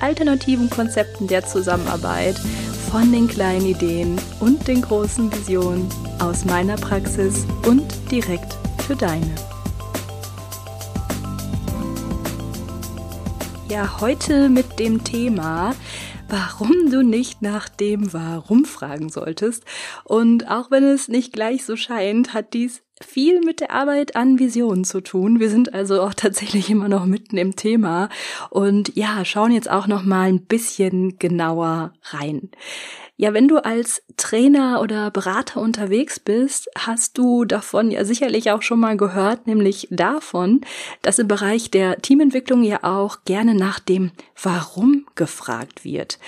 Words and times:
alternativen 0.00 0.70
Konzepten 0.70 1.26
der 1.26 1.44
Zusammenarbeit, 1.44 2.36
von 2.90 3.10
den 3.12 3.26
kleinen 3.26 3.66
Ideen 3.66 4.18
und 4.40 4.66
den 4.68 4.82
großen 4.82 5.32
Visionen 5.32 5.88
aus 6.20 6.44
meiner 6.44 6.76
Praxis 6.76 7.46
und 7.66 7.84
direkt 8.10 8.56
für 8.86 8.94
deine. 8.94 9.34
Ja, 13.68 14.00
heute 14.00 14.48
mit 14.48 14.78
dem 14.78 15.02
Thema, 15.02 15.74
warum 16.28 16.90
du 16.90 17.02
nicht 17.02 17.42
nach 17.42 17.68
dem 17.68 18.12
Warum 18.12 18.64
fragen 18.64 19.08
solltest. 19.08 19.64
Und 20.04 20.50
auch 20.50 20.70
wenn 20.70 20.84
es 20.84 21.08
nicht 21.08 21.32
gleich 21.32 21.64
so 21.64 21.76
scheint, 21.76 22.34
hat 22.34 22.54
dies 22.54 22.82
viel 23.02 23.40
mit 23.40 23.60
der 23.60 23.72
Arbeit 23.72 24.16
an 24.16 24.38
Visionen 24.38 24.84
zu 24.84 25.00
tun. 25.00 25.38
Wir 25.38 25.50
sind 25.50 25.74
also 25.74 26.02
auch 26.02 26.14
tatsächlich 26.16 26.70
immer 26.70 26.88
noch 26.88 27.06
mitten 27.06 27.36
im 27.36 27.56
Thema 27.56 28.08
und 28.50 28.96
ja, 28.96 29.24
schauen 29.24 29.52
jetzt 29.52 29.70
auch 29.70 29.86
noch 29.86 30.04
mal 30.04 30.28
ein 30.28 30.46
bisschen 30.46 31.18
genauer 31.18 31.92
rein. 32.10 32.50
Ja, 33.18 33.32
wenn 33.32 33.48
du 33.48 33.64
als 33.64 34.02
Trainer 34.18 34.82
oder 34.82 35.10
Berater 35.10 35.62
unterwegs 35.62 36.20
bist, 36.20 36.68
hast 36.76 37.16
du 37.16 37.46
davon 37.46 37.90
ja 37.90 38.04
sicherlich 38.04 38.50
auch 38.50 38.60
schon 38.60 38.78
mal 38.78 38.98
gehört, 38.98 39.46
nämlich 39.46 39.88
davon, 39.90 40.60
dass 41.00 41.18
im 41.18 41.26
Bereich 41.26 41.70
der 41.70 42.02
Teamentwicklung 42.02 42.62
ja 42.62 42.84
auch 42.84 43.24
gerne 43.24 43.54
nach 43.54 43.78
dem 43.78 44.12
Warum 44.40 45.06
gefragt 45.14 45.82
wird. 45.82 46.18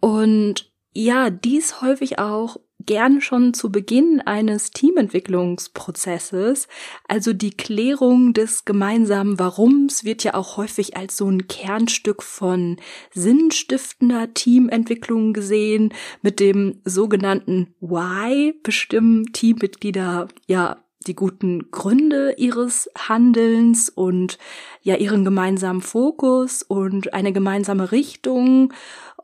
Und 0.00 0.72
ja, 0.92 1.30
dies 1.30 1.80
häufig 1.80 2.18
auch 2.18 2.56
gern 2.86 3.20
schon 3.20 3.54
zu 3.54 3.70
Beginn 3.70 4.20
eines 4.20 4.70
Teamentwicklungsprozesses. 4.70 6.68
Also 7.08 7.32
die 7.32 7.52
Klärung 7.52 8.32
des 8.34 8.64
gemeinsamen 8.64 9.38
Warums 9.38 10.04
wird 10.04 10.24
ja 10.24 10.34
auch 10.34 10.56
häufig 10.56 10.96
als 10.96 11.16
so 11.16 11.28
ein 11.28 11.48
Kernstück 11.48 12.22
von 12.22 12.76
sinnstiftender 13.12 14.32
Teamentwicklung 14.34 15.32
gesehen. 15.32 15.92
Mit 16.22 16.40
dem 16.40 16.80
sogenannten 16.84 17.74
Why 17.80 18.54
bestimmen 18.62 19.32
Teammitglieder 19.32 20.28
ja 20.46 20.84
die 21.06 21.14
guten 21.14 21.70
Gründe 21.70 22.34
ihres 22.36 22.90
Handelns 22.96 23.88
und 23.88 24.38
ja 24.82 24.96
ihren 24.96 25.24
gemeinsamen 25.24 25.82
Fokus 25.82 26.62
und 26.62 27.14
eine 27.14 27.32
gemeinsame 27.32 27.92
Richtung 27.92 28.72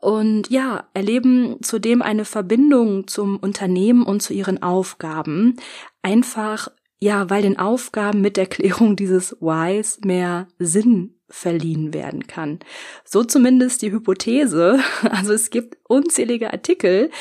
und 0.01 0.49
ja, 0.49 0.85
erleben 0.95 1.57
zudem 1.61 2.01
eine 2.01 2.25
Verbindung 2.25 3.07
zum 3.07 3.37
Unternehmen 3.37 4.03
und 4.03 4.21
zu 4.21 4.33
ihren 4.33 4.61
Aufgaben. 4.63 5.57
Einfach, 6.01 6.69
ja, 6.99 7.29
weil 7.29 7.43
den 7.43 7.59
Aufgaben 7.59 8.19
mit 8.19 8.35
der 8.35 8.47
Klärung 8.47 8.95
dieses 8.95 9.33
Whys 9.41 9.99
mehr 10.03 10.47
Sinn 10.57 11.13
verliehen 11.29 11.93
werden 11.93 12.25
kann. 12.25 12.59
So 13.05 13.23
zumindest 13.23 13.83
die 13.83 13.91
Hypothese. 13.91 14.79
Also 15.03 15.33
es 15.33 15.51
gibt 15.51 15.77
unzählige 15.87 16.51
Artikel, 16.51 17.11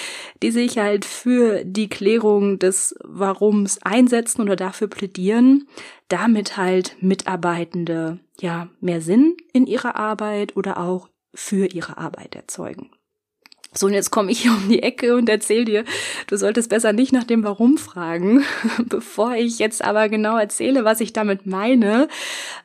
die 0.43 0.51
sich 0.51 0.79
halt 0.79 1.05
für 1.05 1.65
die 1.65 1.89
Klärung 1.91 2.59
des 2.59 2.95
Warums 3.05 3.79
einsetzen 3.83 4.41
oder 4.41 4.57
dafür 4.57 4.89
plädieren, 4.89 5.69
damit 6.09 6.57
halt 6.57 6.97
Mitarbeitende 7.01 8.21
ja 8.41 8.69
mehr 8.81 9.03
Sinn 9.03 9.37
in 9.53 9.67
ihrer 9.67 9.97
Arbeit 9.97 10.57
oder 10.57 10.79
auch 10.79 11.10
für 11.35 11.67
ihre 11.67 11.99
Arbeit 11.99 12.35
erzeugen. 12.35 12.91
So, 13.73 13.87
und 13.87 13.93
jetzt 13.93 14.11
komme 14.11 14.33
ich 14.33 14.41
hier 14.43 14.51
um 14.51 14.69
die 14.69 14.83
Ecke 14.83 15.15
und 15.15 15.29
erzähle 15.29 15.65
dir, 15.65 15.85
du 16.27 16.37
solltest 16.37 16.71
besser 16.71 16.93
nicht 16.93 17.13
nach 17.13 17.25
dem 17.25 17.45
Warum 17.45 17.79
fragen, 17.79 18.45
bevor 18.89 19.35
ich 19.35 19.61
jetzt 19.61 19.85
aber 19.85 20.09
genau 20.09 20.37
erzähle, 20.37 20.85
was 20.85 21.01
ich 21.01 21.13
damit 21.13 21.47
meine. 21.47 22.09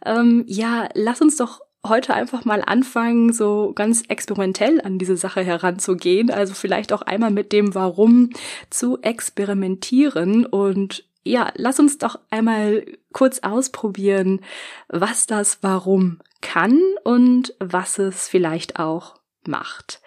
Ähm, 0.04 0.44
ja, 0.48 0.90
lass 0.96 1.22
uns 1.22 1.38
doch 1.38 1.62
heute 1.88 2.16
einfach 2.16 2.46
mal 2.46 2.64
anfangen, 2.66 3.32
so 3.32 3.72
ganz 3.76 4.04
experimentell 4.08 4.82
an 4.82 4.98
diese 4.98 5.18
Sache 5.18 5.44
heranzugehen. 5.44 6.32
Also 6.32 6.56
vielleicht 6.56 6.92
auch 6.92 7.04
einmal 7.04 7.30
mit 7.30 7.52
dem 7.52 7.76
Warum 7.76 8.32
zu 8.72 9.00
experimentieren 9.02 10.48
und 10.48 11.06
ja, 11.26 11.52
lass 11.56 11.80
uns 11.80 11.98
doch 11.98 12.20
einmal 12.30 12.86
kurz 13.12 13.40
ausprobieren, 13.40 14.42
was 14.88 15.26
das 15.26 15.60
Warum 15.62 16.20
kann 16.42 16.80
und 17.04 17.54
was 17.60 17.98
es 17.98 18.30
vielleicht 18.30 18.80
auch 18.80 19.16
macht. 19.48 20.02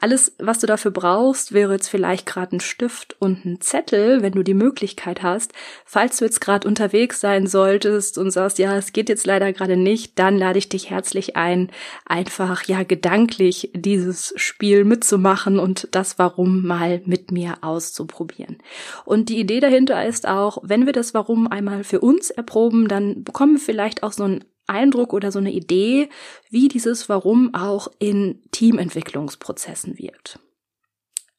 Alles, 0.00 0.32
was 0.38 0.60
du 0.60 0.68
dafür 0.68 0.92
brauchst, 0.92 1.52
wäre 1.52 1.72
jetzt 1.72 1.88
vielleicht 1.88 2.24
gerade 2.24 2.56
ein 2.56 2.60
Stift 2.60 3.16
und 3.18 3.44
ein 3.44 3.60
Zettel, 3.60 4.22
wenn 4.22 4.32
du 4.32 4.44
die 4.44 4.54
Möglichkeit 4.54 5.24
hast. 5.24 5.52
Falls 5.84 6.18
du 6.18 6.24
jetzt 6.24 6.40
gerade 6.40 6.68
unterwegs 6.68 7.20
sein 7.20 7.48
solltest 7.48 8.16
und 8.16 8.30
sagst, 8.30 8.60
ja, 8.60 8.76
es 8.76 8.92
geht 8.92 9.08
jetzt 9.08 9.26
leider 9.26 9.52
gerade 9.52 9.76
nicht, 9.76 10.16
dann 10.16 10.38
lade 10.38 10.58
ich 10.58 10.68
dich 10.68 10.90
herzlich 10.90 11.36
ein, 11.36 11.70
einfach 12.06 12.62
ja 12.64 12.84
gedanklich 12.84 13.72
dieses 13.74 14.32
Spiel 14.36 14.84
mitzumachen 14.84 15.58
und 15.58 15.88
das 15.90 16.16
Warum 16.16 16.64
mal 16.64 17.02
mit 17.04 17.32
mir 17.32 17.58
auszuprobieren. 17.62 18.58
Und 19.04 19.28
die 19.28 19.40
Idee 19.40 19.58
dahinter 19.58 20.06
ist 20.06 20.28
auch, 20.28 20.58
wenn 20.62 20.86
wir 20.86 20.92
das 20.92 21.12
Warum 21.12 21.50
einmal 21.50 21.82
für 21.82 22.00
uns 22.00 22.30
erproben, 22.30 22.86
dann 22.86 23.24
bekommen 23.24 23.54
wir 23.54 23.60
vielleicht 23.60 24.04
auch 24.04 24.12
so 24.12 24.22
ein 24.22 24.44
Eindruck 24.68 25.12
oder 25.12 25.32
so 25.32 25.38
eine 25.38 25.52
Idee, 25.52 26.08
wie 26.50 26.68
dieses 26.68 27.08
Warum 27.08 27.54
auch 27.54 27.88
in 27.98 28.42
Teamentwicklungsprozessen 28.52 29.98
wirkt. 29.98 30.38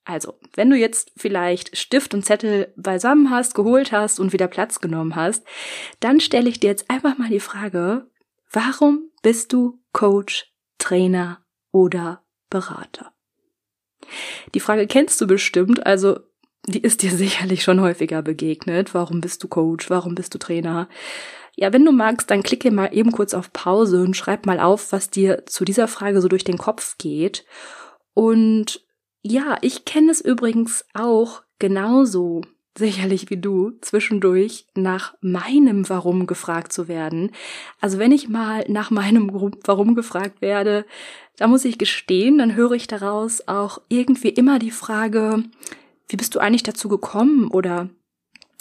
Also, 0.05 0.39
wenn 0.55 0.71
du 0.71 0.75
jetzt 0.75 1.11
vielleicht 1.17 1.77
Stift 1.77 2.15
und 2.15 2.25
Zettel 2.25 2.73
beisammen 2.75 3.29
hast, 3.29 3.53
geholt 3.53 3.91
hast 3.91 4.19
und 4.19 4.33
wieder 4.33 4.47
Platz 4.47 4.79
genommen 4.79 5.15
hast, 5.15 5.45
dann 5.99 6.19
stelle 6.19 6.49
ich 6.49 6.59
dir 6.59 6.67
jetzt 6.67 6.89
einfach 6.89 7.17
mal 7.19 7.29
die 7.29 7.39
Frage, 7.39 8.09
warum 8.51 9.11
bist 9.21 9.53
du 9.53 9.79
Coach, 9.93 10.51
Trainer 10.79 11.45
oder 11.71 12.23
Berater? 12.49 13.13
Die 14.55 14.59
Frage 14.59 14.87
kennst 14.87 15.21
du 15.21 15.27
bestimmt, 15.27 15.85
also 15.85 16.19
die 16.65 16.81
ist 16.81 17.03
dir 17.03 17.11
sicherlich 17.11 17.63
schon 17.63 17.81
häufiger 17.81 18.21
begegnet. 18.21 18.93
Warum 18.93 19.21
bist 19.21 19.43
du 19.43 19.47
Coach? 19.47 19.89
Warum 19.89 20.15
bist 20.15 20.33
du 20.33 20.37
Trainer? 20.39 20.89
Ja, 21.61 21.73
wenn 21.73 21.83
du 21.83 21.91
magst, 21.91 22.31
dann 22.31 22.41
klicke 22.41 22.71
mal 22.71 22.87
eben 22.93 23.11
kurz 23.11 23.33
auf 23.33 23.51
Pause 23.51 24.01
und 24.01 24.15
schreib 24.15 24.45
mal 24.45 24.61
auf, 24.61 24.93
was 24.93 25.09
dir 25.09 25.45
zu 25.45 25.65
dieser 25.65 25.89
Frage 25.89 26.21
so 26.21 26.29
durch 26.29 26.45
den 26.45 26.57
Kopf 26.57 26.97
geht. 26.97 27.43
Und 28.13 28.81
ja, 29.23 29.57
ich 29.59 29.83
kenne 29.83 30.09
es 30.09 30.21
übrigens 30.21 30.85
auch 30.93 31.41
genauso 31.59 32.43
sicherlich 32.77 33.29
wie 33.29 33.35
du, 33.35 33.73
zwischendurch 33.81 34.67
nach 34.73 35.15
meinem 35.19 35.89
Warum 35.89 36.27
gefragt 36.27 36.71
zu 36.71 36.87
werden. 36.87 37.31
Also 37.81 37.99
wenn 37.99 38.13
ich 38.13 38.29
mal 38.29 38.63
nach 38.69 38.89
meinem 38.89 39.29
Warum 39.65 39.95
gefragt 39.95 40.41
werde, 40.41 40.85
da 41.35 41.47
muss 41.47 41.65
ich 41.65 41.77
gestehen, 41.77 42.37
dann 42.37 42.55
höre 42.55 42.71
ich 42.71 42.87
daraus 42.87 43.49
auch 43.49 43.81
irgendwie 43.89 44.29
immer 44.29 44.59
die 44.59 44.71
Frage, 44.71 45.43
wie 46.07 46.15
bist 46.15 46.35
du 46.35 46.39
eigentlich 46.39 46.63
dazu 46.63 46.87
gekommen 46.87 47.49
oder 47.51 47.89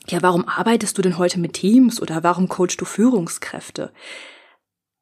ja, 0.08 0.22
warum 0.22 0.48
arbeitest 0.48 0.96
du 0.98 1.02
denn 1.02 1.18
heute 1.18 1.38
mit 1.38 1.54
Teams 1.54 2.00
oder 2.00 2.22
warum 2.22 2.48
coachst 2.48 2.80
du 2.80 2.84
Führungskräfte? 2.84 3.92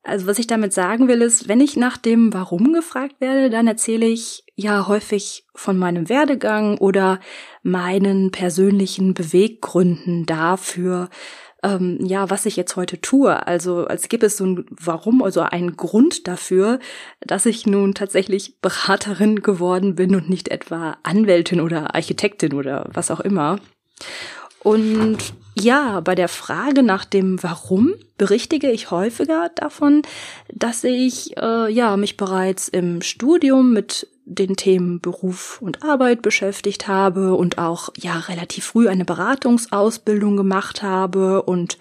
Also 0.02 0.28
was 0.28 0.38
ich 0.38 0.46
damit 0.46 0.72
sagen 0.72 1.08
will, 1.08 1.20
ist, 1.20 1.48
wenn 1.48 1.60
ich 1.60 1.76
nach 1.76 1.96
dem 1.96 2.32
Warum 2.32 2.72
gefragt 2.72 3.16
werde, 3.18 3.50
dann 3.50 3.66
erzähle 3.66 4.06
ich 4.06 4.44
ja 4.54 4.86
häufig 4.86 5.46
von 5.54 5.76
meinem 5.76 6.08
Werdegang 6.08 6.78
oder 6.78 7.18
meinen 7.64 8.30
persönlichen 8.30 9.14
Beweggründen 9.14 10.24
dafür, 10.24 11.08
ähm, 11.64 11.98
ja, 12.00 12.30
was 12.30 12.46
ich 12.46 12.54
jetzt 12.54 12.76
heute 12.76 13.00
tue. 13.00 13.46
Also 13.48 13.86
als 13.86 14.08
gibt 14.08 14.22
es 14.22 14.36
so 14.36 14.46
ein 14.46 14.66
Warum, 14.70 15.22
also 15.22 15.40
einen 15.40 15.76
Grund 15.76 16.28
dafür, 16.28 16.78
dass 17.20 17.44
ich 17.44 17.66
nun 17.66 17.94
tatsächlich 17.94 18.60
Beraterin 18.60 19.42
geworden 19.42 19.96
bin 19.96 20.14
und 20.14 20.30
nicht 20.30 20.48
etwa 20.48 20.98
Anwältin 21.02 21.60
oder 21.60 21.96
Architektin 21.96 22.54
oder 22.54 22.88
was 22.92 23.10
auch 23.10 23.20
immer. 23.20 23.58
Und 24.66 25.18
ja, 25.54 26.00
bei 26.00 26.16
der 26.16 26.26
Frage 26.26 26.82
nach 26.82 27.04
dem 27.04 27.40
Warum 27.40 27.94
berichtige 28.18 28.68
ich 28.68 28.90
häufiger 28.90 29.48
davon, 29.54 30.02
dass 30.52 30.82
ich 30.82 31.36
äh, 31.36 31.72
ja 31.72 31.96
mich 31.96 32.16
bereits 32.16 32.66
im 32.66 33.00
Studium 33.00 33.72
mit 33.72 34.08
den 34.24 34.56
Themen 34.56 35.00
Beruf 35.00 35.62
und 35.62 35.84
Arbeit 35.84 36.20
beschäftigt 36.20 36.88
habe 36.88 37.36
und 37.36 37.58
auch 37.58 37.90
ja 37.96 38.18
relativ 38.18 38.64
früh 38.64 38.88
eine 38.88 39.04
Beratungsausbildung 39.04 40.36
gemacht 40.36 40.82
habe 40.82 41.42
und 41.44 41.78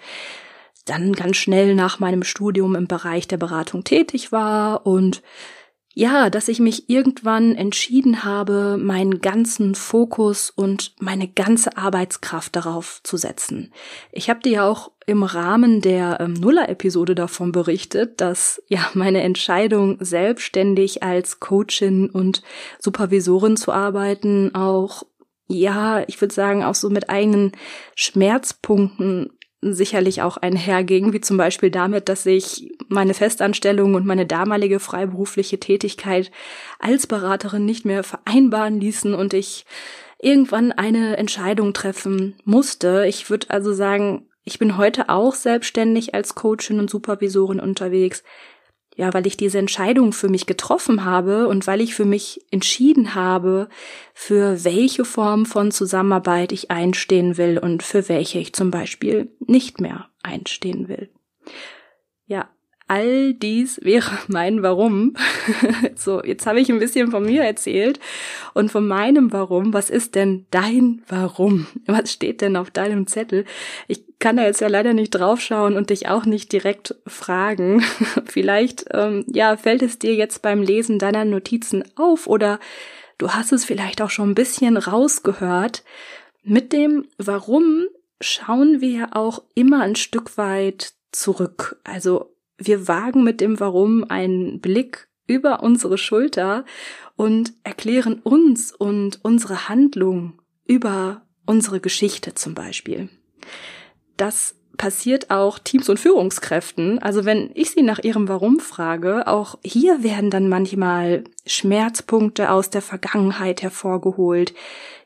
dann 0.84 1.12
ganz 1.12 1.38
schnell 1.38 1.74
nach 1.74 1.98
meinem 1.98 2.22
Studium 2.22 2.76
im 2.76 2.86
Bereich 2.86 3.26
der 3.26 3.38
Beratung 3.38 3.82
tätig 3.82 4.30
war. 4.30 4.86
Und 4.86 5.22
ja, 5.98 6.28
dass 6.28 6.48
ich 6.48 6.60
mich 6.60 6.90
irgendwann 6.90 7.54
entschieden 7.54 8.22
habe, 8.22 8.76
meinen 8.78 9.22
ganzen 9.22 9.74
Fokus 9.74 10.50
und 10.50 10.92
meine 11.00 11.26
ganze 11.26 11.78
Arbeitskraft 11.78 12.54
darauf 12.54 13.00
zu 13.02 13.16
setzen. 13.16 13.72
Ich 14.12 14.28
habe 14.28 14.40
dir 14.40 14.52
ja 14.52 14.68
auch 14.68 14.92
im 15.06 15.22
Rahmen 15.22 15.80
der 15.80 16.18
ähm, 16.20 16.34
Nuller-Episode 16.34 17.14
davon 17.14 17.50
berichtet, 17.50 18.20
dass 18.20 18.62
ja 18.68 18.90
meine 18.92 19.22
Entscheidung, 19.22 19.96
selbstständig 19.98 21.02
als 21.02 21.40
Coachin 21.40 22.10
und 22.10 22.42
Supervisorin 22.78 23.56
zu 23.56 23.72
arbeiten, 23.72 24.54
auch 24.54 25.02
ja, 25.48 26.04
ich 26.08 26.20
würde 26.20 26.34
sagen, 26.34 26.62
auch 26.62 26.74
so 26.74 26.90
mit 26.90 27.08
eigenen 27.08 27.52
Schmerzpunkten 27.94 29.30
sicherlich 29.62 30.20
auch 30.20 30.36
einherging, 30.36 31.14
wie 31.14 31.20
zum 31.22 31.38
Beispiel 31.38 31.70
damit, 31.70 32.10
dass 32.10 32.26
ich 32.26 32.75
meine 32.88 33.14
Festanstellung 33.14 33.94
und 33.94 34.06
meine 34.06 34.26
damalige 34.26 34.80
freiberufliche 34.80 35.58
Tätigkeit 35.60 36.30
als 36.78 37.06
Beraterin 37.06 37.64
nicht 37.64 37.84
mehr 37.84 38.02
vereinbaren 38.02 38.80
ließen 38.80 39.14
und 39.14 39.34
ich 39.34 39.66
irgendwann 40.18 40.72
eine 40.72 41.16
Entscheidung 41.16 41.72
treffen 41.72 42.36
musste. 42.44 43.06
Ich 43.06 43.28
würde 43.30 43.50
also 43.50 43.72
sagen, 43.72 44.28
ich 44.44 44.58
bin 44.58 44.76
heute 44.76 45.08
auch 45.08 45.34
selbstständig 45.34 46.14
als 46.14 46.34
Coachin 46.34 46.78
und 46.78 46.90
Supervisorin 46.90 47.60
unterwegs 47.60 48.22
ja, 48.96 49.12
weil 49.12 49.26
ich 49.26 49.36
diese 49.36 49.58
Entscheidung 49.58 50.12
für 50.12 50.28
mich 50.28 50.46
getroffen 50.46 51.04
habe 51.04 51.48
und 51.48 51.66
weil 51.66 51.82
ich 51.82 51.94
für 51.94 52.06
mich 52.06 52.40
entschieden 52.50 53.14
habe, 53.14 53.68
für 54.14 54.64
welche 54.64 55.04
Form 55.04 55.44
von 55.44 55.70
Zusammenarbeit 55.70 56.50
ich 56.50 56.70
einstehen 56.70 57.36
will 57.36 57.58
und 57.58 57.82
für 57.82 58.08
welche 58.08 58.38
ich 58.38 58.54
zum 58.54 58.70
Beispiel 58.70 59.30
nicht 59.46 59.80
mehr 59.80 60.08
einstehen 60.22 60.88
will. 60.88 61.10
All 62.88 63.34
dies 63.34 63.80
wäre 63.82 64.10
mein 64.28 64.62
Warum. 64.62 65.14
so, 65.96 66.22
jetzt 66.22 66.46
habe 66.46 66.60
ich 66.60 66.70
ein 66.70 66.78
bisschen 66.78 67.10
von 67.10 67.24
mir 67.24 67.42
erzählt 67.42 67.98
und 68.54 68.70
von 68.70 68.86
meinem 68.86 69.32
Warum. 69.32 69.72
Was 69.72 69.90
ist 69.90 70.14
denn 70.14 70.46
dein 70.52 71.02
Warum? 71.08 71.66
Was 71.86 72.12
steht 72.12 72.40
denn 72.40 72.56
auf 72.56 72.70
deinem 72.70 73.08
Zettel? 73.08 73.44
Ich 73.88 74.04
kann 74.20 74.36
da 74.36 74.44
jetzt 74.44 74.60
ja 74.60 74.68
leider 74.68 74.92
nicht 74.92 75.10
draufschauen 75.10 75.76
und 75.76 75.90
dich 75.90 76.08
auch 76.08 76.26
nicht 76.26 76.52
direkt 76.52 76.94
fragen. 77.06 77.82
vielleicht, 78.24 78.84
ähm, 78.92 79.24
ja, 79.26 79.56
fällt 79.56 79.82
es 79.82 79.98
dir 79.98 80.14
jetzt 80.14 80.42
beim 80.42 80.62
Lesen 80.62 81.00
deiner 81.00 81.24
Notizen 81.24 81.82
auf 81.96 82.28
oder 82.28 82.60
du 83.18 83.30
hast 83.30 83.52
es 83.52 83.64
vielleicht 83.64 84.00
auch 84.00 84.10
schon 84.10 84.30
ein 84.30 84.36
bisschen 84.36 84.76
rausgehört. 84.76 85.82
Mit 86.44 86.72
dem 86.72 87.06
Warum 87.18 87.86
schauen 88.20 88.80
wir 88.80 89.16
auch 89.16 89.42
immer 89.54 89.80
ein 89.80 89.96
Stück 89.96 90.38
weit 90.38 90.92
zurück. 91.10 91.80
Also 91.84 92.35
wir 92.58 92.88
wagen 92.88 93.24
mit 93.24 93.40
dem 93.40 93.60
Warum 93.60 94.04
einen 94.08 94.60
Blick 94.60 95.08
über 95.26 95.62
unsere 95.62 95.98
Schulter 95.98 96.64
und 97.16 97.52
erklären 97.64 98.20
uns 98.22 98.72
und 98.72 99.20
unsere 99.22 99.68
Handlung 99.68 100.40
über 100.66 101.22
unsere 101.46 101.80
Geschichte 101.80 102.34
zum 102.34 102.54
Beispiel 102.54 103.08
das 104.16 104.54
passiert 104.76 105.30
auch 105.30 105.58
Teams 105.58 105.88
und 105.88 105.98
Führungskräften. 105.98 106.98
Also 106.98 107.24
wenn 107.24 107.50
ich 107.54 107.70
sie 107.70 107.82
nach 107.82 107.98
ihrem 108.02 108.28
Warum 108.28 108.60
frage, 108.60 109.26
auch 109.26 109.58
hier 109.64 110.02
werden 110.02 110.30
dann 110.30 110.50
manchmal 110.50 111.24
Schmerzpunkte 111.46 112.50
aus 112.50 112.68
der 112.68 112.82
Vergangenheit 112.82 113.62
hervorgeholt, 113.62 114.52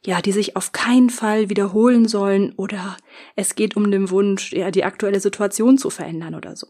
ja, 0.05 0.21
die 0.21 0.33
sich 0.33 0.57
auf 0.57 0.73
keinen 0.73 1.11
Fall 1.11 1.51
wiederholen 1.51 2.09
sollen 2.09 2.53
oder 2.57 2.97
es 3.37 3.55
geht 3.55 3.77
um 3.77 3.91
den 3.91 4.11
Wunsch, 4.11 4.53
ja, 4.53 4.73
die 4.73 4.85
aktuelle 4.85 5.21
Situation 5.21 5.79
zu 5.79 5.91
verändern 5.91 6.35
oder 6.35 6.57
so. 6.57 6.67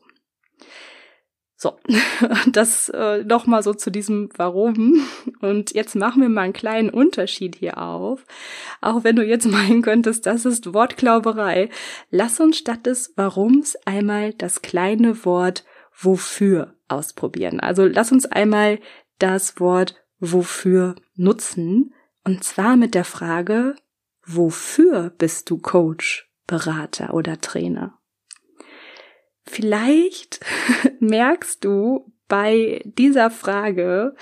So, 1.63 1.79
das 2.51 2.89
äh, 2.89 3.23
nochmal 3.23 3.63
so 3.63 3.75
zu 3.75 3.91
diesem 3.91 4.31
Warum. 4.35 5.07
Und 5.43 5.75
jetzt 5.75 5.95
machen 5.95 6.23
wir 6.23 6.31
mal 6.31 6.41
einen 6.41 6.53
kleinen 6.55 6.89
Unterschied 6.89 7.55
hier 7.55 7.77
auf. 7.77 8.25
Auch 8.81 9.05
wenn 9.05 9.15
du 9.17 9.23
jetzt 9.23 9.45
meinen 9.51 9.83
könntest, 9.83 10.25
das 10.25 10.47
ist 10.47 10.73
Wortklauberei. 10.73 11.69
Lass 12.11 12.41
uns 12.41 12.57
statt 12.57 12.87
des 12.87 13.13
Warums 13.19 13.77
einmal 13.85 14.33
das 14.33 14.63
kleine 14.63 15.27
Wort 15.27 15.67
Wofür 15.95 16.77
ausprobieren. 16.89 17.61
Also 17.61 17.85
lass 17.85 18.11
uns 18.11 18.25
einmal 18.25 18.79
das 19.19 19.61
Wort 19.61 19.97
Wofür 20.19 20.95
nutzen. 21.15 21.93
Und 22.25 22.43
zwar 22.43 22.77
mit 22.77 22.95
der 22.95 23.05
Frage, 23.05 23.77
wofür 24.25 25.13
bist 25.19 25.51
du 25.51 25.59
Coach, 25.59 26.31
Berater 26.47 27.13
oder 27.13 27.39
Trainer? 27.39 28.00
Vielleicht 29.51 30.39
merkst 31.01 31.65
du 31.65 32.13
bei 32.29 32.83
dieser 32.85 33.31
Frage, 33.31 34.15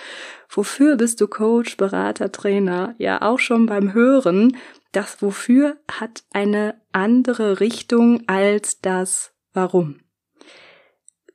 wofür 0.48 0.96
bist 0.96 1.20
du 1.20 1.28
Coach, 1.28 1.76
Berater, 1.76 2.32
Trainer, 2.32 2.94
ja 2.96 3.20
auch 3.20 3.38
schon 3.38 3.66
beim 3.66 3.92
Hören, 3.92 4.56
das 4.92 5.20
wofür 5.20 5.76
hat 5.86 6.24
eine 6.32 6.80
andere 6.92 7.60
Richtung 7.60 8.22
als 8.26 8.80
das 8.80 9.34
warum. 9.52 10.00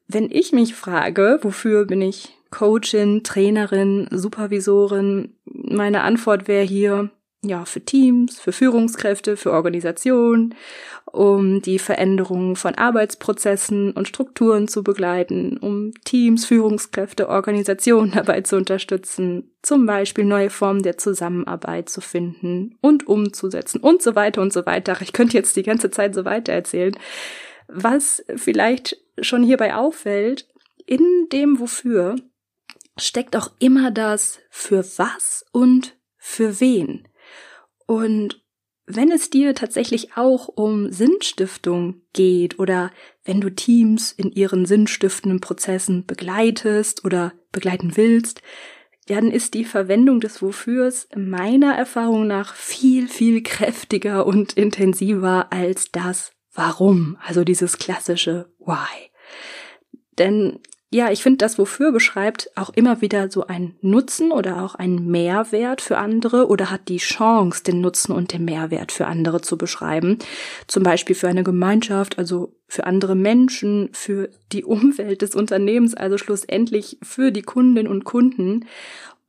Wenn 0.07 0.31
ich 0.31 0.53
mich 0.53 0.73
frage, 0.73 1.37
wofür 1.43 1.85
bin 1.85 2.01
ich 2.01 2.35
Coachin, 2.49 3.23
Trainerin, 3.23 4.07
Supervisorin, 4.09 5.37
meine 5.45 6.01
Antwort 6.01 6.47
wäre 6.47 6.65
hier, 6.65 7.11
ja, 7.43 7.65
für 7.65 7.81
Teams, 7.81 8.39
für 8.39 8.53
Führungskräfte, 8.53 9.35
für 9.35 9.51
Organisationen, 9.51 10.55
um 11.05 11.61
die 11.61 11.77
Veränderung 11.77 12.55
von 12.55 12.75
Arbeitsprozessen 12.75 13.91
und 13.91 14.07
Strukturen 14.07 14.67
zu 14.67 14.81
begleiten, 14.81 15.57
um 15.57 15.91
Teams, 16.05 16.45
Führungskräfte, 16.45 17.27
Organisationen 17.27 18.11
dabei 18.15 18.41
zu 18.41 18.55
unterstützen, 18.55 19.51
zum 19.61 19.85
Beispiel 19.85 20.23
neue 20.23 20.49
Formen 20.49 20.83
der 20.83 20.97
Zusammenarbeit 20.97 21.89
zu 21.89 22.01
finden 22.01 22.77
und 22.81 23.07
umzusetzen 23.07 23.81
und 23.81 24.01
so 24.01 24.15
weiter 24.15 24.41
und 24.41 24.53
so 24.53 24.65
weiter. 24.65 24.97
Ich 25.01 25.13
könnte 25.13 25.37
jetzt 25.37 25.55
die 25.57 25.63
ganze 25.63 25.91
Zeit 25.91 26.15
so 26.15 26.25
weiter 26.25 26.53
erzählen. 26.53 26.95
Was 27.67 28.23
vielleicht 28.35 28.97
schon 29.21 29.43
hierbei 29.43 29.75
auffällt, 29.75 30.47
in 30.85 31.27
dem 31.31 31.59
Wofür 31.59 32.15
steckt 32.97 33.35
auch 33.35 33.51
immer 33.59 33.91
das 33.91 34.39
für 34.49 34.83
was 34.97 35.45
und 35.51 35.97
für 36.17 36.59
wen. 36.59 37.07
Und 37.85 38.43
wenn 38.85 39.11
es 39.11 39.29
dir 39.29 39.55
tatsächlich 39.55 40.17
auch 40.17 40.47
um 40.47 40.91
Sinnstiftung 40.91 42.01
geht 42.11 42.59
oder 42.59 42.91
wenn 43.23 43.39
du 43.39 43.49
Teams 43.49 44.11
in 44.11 44.31
ihren 44.31 44.65
sinnstiftenden 44.65 45.39
Prozessen 45.39 46.05
begleitest 46.05 47.05
oder 47.05 47.33
begleiten 47.51 47.95
willst, 47.95 48.41
dann 49.07 49.31
ist 49.31 49.53
die 49.53 49.65
Verwendung 49.65 50.19
des 50.19 50.41
Wofürs 50.41 51.07
meiner 51.15 51.75
Erfahrung 51.75 52.27
nach 52.27 52.55
viel, 52.55 53.07
viel 53.07 53.43
kräftiger 53.43 54.25
und 54.25 54.53
intensiver 54.53 55.51
als 55.51 55.91
das 55.91 56.31
Warum, 56.53 57.17
also 57.25 57.43
dieses 57.43 57.77
klassische 57.79 58.53
Why. 58.59 59.09
Denn 60.19 60.59
ja, 60.93 61.11
ich 61.11 61.23
finde, 61.23 61.37
das 61.37 61.57
Wofür 61.57 61.91
beschreibt 61.91 62.51
auch 62.55 62.69
immer 62.69 63.01
wieder 63.01 63.31
so 63.31 63.47
einen 63.47 63.75
Nutzen 63.81 64.31
oder 64.31 64.61
auch 64.63 64.75
einen 64.75 65.07
Mehrwert 65.07 65.81
für 65.81 65.97
andere 65.97 66.47
oder 66.47 66.69
hat 66.69 66.87
die 66.87 66.97
Chance, 66.97 67.63
den 67.63 67.81
Nutzen 67.81 68.11
und 68.11 68.31
den 68.31 68.45
Mehrwert 68.45 68.91
für 68.91 69.07
andere 69.07 69.41
zu 69.41 69.57
beschreiben. 69.57 70.19
Zum 70.67 70.83
Beispiel 70.83 71.15
für 71.15 71.27
eine 71.27 71.43
Gemeinschaft, 71.43 72.19
also 72.19 72.53
für 72.67 72.85
andere 72.85 73.15
Menschen, 73.15 73.89
für 73.93 74.29
die 74.51 74.63
Umwelt 74.63 75.23
des 75.23 75.33
Unternehmens, 75.33 75.95
also 75.95 76.19
schlussendlich 76.19 76.99
für 77.01 77.31
die 77.31 77.41
Kundinnen 77.41 77.91
und 77.91 78.03
Kunden. 78.03 78.67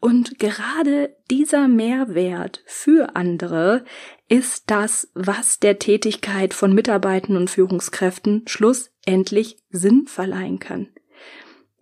Und 0.01 0.39
gerade 0.39 1.17
dieser 1.31 1.67
Mehrwert 1.67 2.63
für 2.67 3.17
andere 3.17 3.87
ist 4.29 4.65
das, 4.67 5.09
was 5.15 5.61
der 5.61 5.79
Tätigkeit 5.79 6.53
von 6.53 6.75
Mitarbeitern 6.75 7.39
und 7.39 7.49
Führungskräften 7.49 8.43
schlussendlich 8.47 9.57
Sinn 9.71 10.07
verleihen 10.07 10.59
kann. 10.59 10.89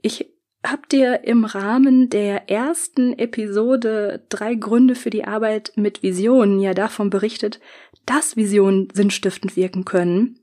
Ich 0.02 0.26
habe 0.64 0.82
dir 0.90 1.24
im 1.24 1.44
Rahmen 1.44 2.08
der 2.10 2.50
ersten 2.50 3.18
Episode 3.18 4.24
drei 4.28 4.54
Gründe 4.54 4.94
für 4.94 5.10
die 5.10 5.24
Arbeit 5.24 5.72
mit 5.76 6.02
Visionen 6.02 6.60
ja 6.60 6.74
davon 6.74 7.10
berichtet, 7.10 7.60
dass 8.06 8.36
Visionen 8.36 8.88
sinnstiftend 8.92 9.56
wirken 9.56 9.84
können. 9.84 10.38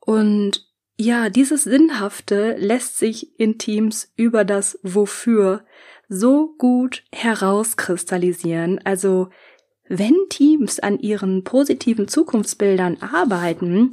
Und 0.00 0.66
ja, 0.96 1.30
dieses 1.30 1.64
Sinnhafte 1.64 2.56
lässt 2.58 2.98
sich 2.98 3.38
in 3.38 3.58
Teams 3.58 4.12
über 4.16 4.44
das 4.44 4.78
Wofür 4.82 5.64
so 6.08 6.54
gut 6.58 7.04
herauskristallisieren. 7.12 8.80
Also 8.84 9.30
wenn 9.88 10.14
Teams 10.28 10.78
an 10.78 10.98
ihren 10.98 11.42
positiven 11.42 12.06
Zukunftsbildern 12.06 12.98
arbeiten, 13.00 13.92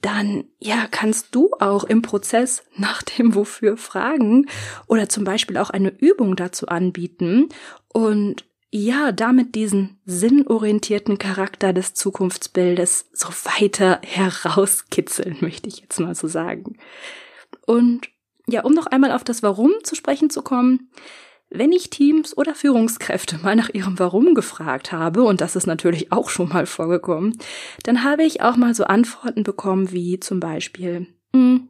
dann 0.00 0.44
ja, 0.58 0.86
kannst 0.90 1.34
du 1.34 1.50
auch 1.58 1.84
im 1.84 2.02
Prozess 2.02 2.62
nach 2.76 3.02
dem 3.02 3.34
Wofür 3.34 3.76
fragen 3.76 4.46
oder 4.86 5.08
zum 5.08 5.24
Beispiel 5.24 5.56
auch 5.56 5.70
eine 5.70 5.90
Übung 5.90 6.36
dazu 6.36 6.68
anbieten 6.68 7.48
und 7.88 8.44
ja, 8.70 9.12
damit 9.12 9.54
diesen 9.54 9.98
sinnorientierten 10.04 11.16
Charakter 11.16 11.72
des 11.72 11.94
Zukunftsbildes 11.94 13.06
so 13.12 13.28
weiter 13.28 14.00
herauskitzeln, 14.04 15.38
möchte 15.40 15.68
ich 15.68 15.80
jetzt 15.80 15.98
mal 16.00 16.14
so 16.14 16.28
sagen. 16.28 16.78
Und 17.64 18.08
ja, 18.46 18.62
um 18.62 18.72
noch 18.72 18.86
einmal 18.86 19.12
auf 19.12 19.24
das 19.24 19.42
Warum 19.42 19.72
zu 19.82 19.94
sprechen 19.94 20.30
zu 20.30 20.42
kommen, 20.42 20.90
wenn 21.50 21.72
ich 21.72 21.90
Teams 21.90 22.36
oder 22.36 22.54
Führungskräfte 22.54 23.38
mal 23.38 23.56
nach 23.56 23.70
ihrem 23.70 23.98
Warum 23.98 24.34
gefragt 24.34 24.92
habe, 24.92 25.22
und 25.22 25.40
das 25.40 25.56
ist 25.56 25.66
natürlich 25.66 26.12
auch 26.12 26.28
schon 26.28 26.48
mal 26.48 26.66
vorgekommen, 26.66 27.38
dann 27.84 28.04
habe 28.04 28.24
ich 28.24 28.42
auch 28.42 28.56
mal 28.56 28.74
so 28.74 28.84
Antworten 28.84 29.42
bekommen 29.42 29.92
wie 29.92 30.20
zum 30.20 30.40
Beispiel, 30.40 31.06
hm, 31.34 31.68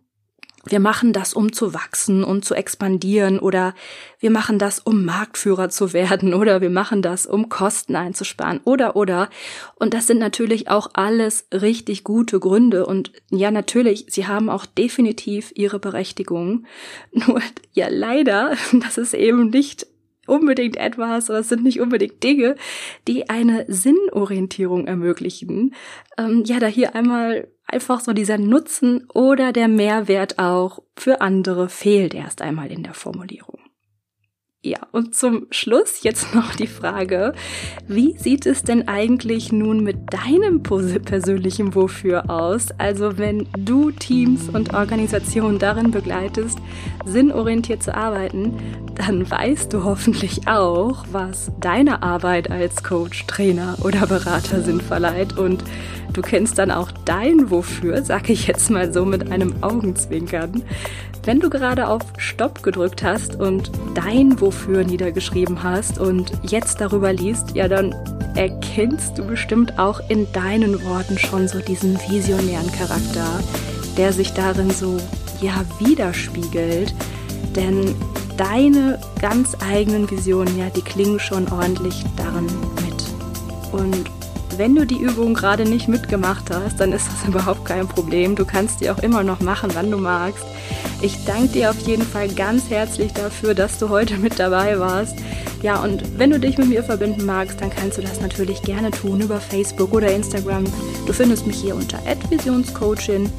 wir 0.70 0.80
machen 0.80 1.12
das, 1.12 1.34
um 1.34 1.52
zu 1.52 1.75
wachsen 1.75 2.25
und 2.25 2.44
zu 2.44 2.54
expandieren 2.54 3.38
oder 3.38 3.75
wir 4.20 4.30
machen 4.30 4.58
das, 4.58 4.78
um 4.78 5.04
Marktführer 5.04 5.68
zu 5.68 5.92
werden 5.92 6.34
oder 6.34 6.60
wir 6.60 6.70
machen 6.70 7.02
das, 7.02 7.26
um 7.26 7.48
Kosten 7.48 7.96
einzusparen 7.96 8.60
oder 8.64 8.96
oder. 8.96 9.30
Und 9.76 9.94
das 9.94 10.06
sind 10.06 10.18
natürlich 10.18 10.68
auch 10.68 10.90
alles 10.94 11.46
richtig 11.52 12.04
gute 12.04 12.40
Gründe 12.40 12.87
und 12.87 13.12
ja, 13.30 13.50
natürlich, 13.50 14.06
sie 14.08 14.26
haben 14.26 14.50
auch 14.50 14.66
definitiv 14.66 15.52
ihre 15.54 15.78
Berechtigung. 15.78 16.66
Nur, 17.12 17.40
ja, 17.72 17.88
leider, 17.88 18.56
das 18.72 18.98
ist 18.98 19.14
eben 19.14 19.50
nicht 19.50 19.87
unbedingt 20.26 20.76
etwas 20.76 21.30
oder 21.30 21.42
sind 21.42 21.64
nicht 21.64 21.80
unbedingt 21.80 22.22
Dinge, 22.22 22.54
die 23.08 23.30
eine 23.30 23.64
Sinnorientierung 23.66 24.87
ermöglichen. 24.87 25.75
Ähm, 26.18 26.44
ja, 26.44 26.60
da 26.60 26.66
hier 26.66 26.94
einmal 26.94 27.48
einfach 27.68 28.00
so 28.00 28.12
dieser 28.12 28.38
Nutzen 28.38 29.08
oder 29.12 29.52
der 29.52 29.68
Mehrwert 29.68 30.38
auch 30.38 30.82
für 30.96 31.20
andere 31.20 31.68
fehlt 31.68 32.14
erst 32.14 32.42
einmal 32.42 32.72
in 32.72 32.82
der 32.82 32.94
Formulierung. 32.94 33.60
Ja, 34.64 34.78
und 34.90 35.14
zum 35.14 35.46
Schluss 35.52 36.02
jetzt 36.02 36.34
noch 36.34 36.56
die 36.56 36.66
Frage, 36.66 37.32
wie 37.86 38.18
sieht 38.18 38.44
es 38.44 38.64
denn 38.64 38.88
eigentlich 38.88 39.52
nun 39.52 39.84
mit 39.84 40.12
deinem 40.12 40.64
persönlichen 40.64 41.76
Wofür 41.76 42.28
aus? 42.28 42.66
Also 42.76 43.18
wenn 43.18 43.46
du 43.56 43.92
Teams 43.92 44.48
und 44.48 44.74
Organisationen 44.74 45.60
darin 45.60 45.92
begleitest, 45.92 46.58
sinnorientiert 47.06 47.84
zu 47.84 47.94
arbeiten, 47.94 48.56
dann 48.96 49.30
weißt 49.30 49.72
du 49.72 49.84
hoffentlich 49.84 50.48
auch, 50.48 51.04
was 51.12 51.52
deine 51.60 52.02
Arbeit 52.02 52.50
als 52.50 52.82
Coach, 52.82 53.28
Trainer 53.28 53.76
oder 53.84 54.08
Berater 54.08 54.60
Sinn 54.62 54.80
verleiht 54.80 55.38
und 55.38 55.62
du 56.14 56.20
kennst 56.20 56.58
dann 56.58 56.72
auch 56.72 56.90
dein 57.04 57.52
Wofür, 57.52 58.02
sag 58.02 58.28
ich 58.28 58.48
jetzt 58.48 58.70
mal 58.70 58.92
so 58.92 59.04
mit 59.04 59.30
einem 59.30 59.62
Augenzwinkern. 59.62 60.64
Wenn 61.28 61.40
du 61.40 61.50
gerade 61.50 61.88
auf 61.88 62.00
Stopp 62.16 62.62
gedrückt 62.62 63.02
hast 63.02 63.35
und 63.35 63.70
dein 63.94 64.40
Wofür 64.40 64.82
niedergeschrieben 64.82 65.62
hast 65.62 65.99
und 65.99 66.32
jetzt 66.42 66.80
darüber 66.80 67.12
liest, 67.12 67.54
ja, 67.54 67.68
dann 67.68 67.94
erkennst 68.35 69.18
du 69.18 69.26
bestimmt 69.26 69.78
auch 69.78 70.00
in 70.08 70.26
deinen 70.32 70.82
Worten 70.87 71.18
schon 71.18 71.47
so 71.47 71.58
diesen 71.58 71.99
visionären 72.08 72.73
Charakter, 72.73 73.40
der 73.99 74.14
sich 74.14 74.32
darin 74.32 74.70
so, 74.70 74.97
ja, 75.42 75.66
widerspiegelt. 75.78 76.94
Denn 77.54 77.94
deine 78.38 78.99
ganz 79.20 79.54
eigenen 79.70 80.11
Visionen, 80.11 80.58
ja, 80.58 80.70
die 80.70 80.80
klingen 80.80 81.20
schon 81.20 81.47
ordentlich 81.52 82.04
darin 82.16 82.47
mit. 82.47 83.78
Und 83.78 84.17
wenn 84.58 84.74
du 84.74 84.84
die 84.84 85.00
Übung 85.00 85.34
gerade 85.34 85.64
nicht 85.64 85.88
mitgemacht 85.88 86.50
hast, 86.50 86.80
dann 86.80 86.92
ist 86.92 87.06
das 87.06 87.28
überhaupt 87.28 87.64
kein 87.64 87.86
Problem. 87.86 88.34
Du 88.34 88.44
kannst 88.44 88.80
die 88.80 88.90
auch 88.90 88.98
immer 88.98 89.22
noch 89.22 89.40
machen, 89.40 89.70
wann 89.74 89.90
du 89.90 89.96
magst. 89.96 90.44
Ich 91.00 91.24
danke 91.24 91.48
dir 91.48 91.70
auf 91.70 91.78
jeden 91.86 92.04
Fall 92.04 92.28
ganz 92.28 92.68
herzlich 92.68 93.12
dafür, 93.12 93.54
dass 93.54 93.78
du 93.78 93.88
heute 93.88 94.16
mit 94.16 94.38
dabei 94.38 94.78
warst. 94.80 95.16
Ja, 95.62 95.80
und 95.82 96.18
wenn 96.18 96.30
du 96.30 96.40
dich 96.40 96.58
mit 96.58 96.68
mir 96.68 96.82
verbinden 96.82 97.24
magst, 97.24 97.60
dann 97.60 97.70
kannst 97.70 97.98
du 97.98 98.02
das 98.02 98.20
natürlich 98.20 98.62
gerne 98.62 98.90
tun 98.90 99.20
über 99.20 99.40
Facebook 99.40 99.92
oder 99.92 100.12
Instagram. 100.12 100.64
Du 101.06 101.12
findest 101.12 101.46
mich 101.46 101.56
hier 101.56 101.74
unter 101.74 101.98
@visionscoaching. 102.28 103.30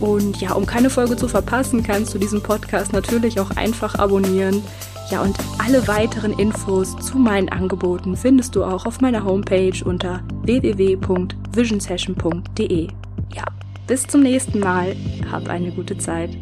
Und 0.00 0.40
ja, 0.40 0.52
um 0.52 0.66
keine 0.66 0.90
Folge 0.90 1.16
zu 1.16 1.28
verpassen, 1.28 1.82
kannst 1.82 2.12
du 2.12 2.18
diesen 2.18 2.42
Podcast 2.42 2.92
natürlich 2.92 3.40
auch 3.40 3.50
einfach 3.52 3.94
abonnieren. 3.94 4.62
Ja, 5.10 5.22
und 5.22 5.36
alle 5.58 5.86
weiteren 5.86 6.32
Infos 6.32 6.96
zu 6.98 7.18
meinen 7.18 7.48
Angeboten 7.48 8.16
findest 8.16 8.56
du 8.56 8.64
auch 8.64 8.86
auf 8.86 9.00
meiner 9.00 9.22
Homepage 9.24 9.84
unter 9.84 10.24
www.visionsession.de. 10.42 12.88
Ja, 13.32 13.44
bis 13.86 14.04
zum 14.06 14.22
nächsten 14.22 14.58
Mal. 14.58 14.96
Hab 15.30 15.48
eine 15.48 15.70
gute 15.70 15.96
Zeit. 15.96 16.36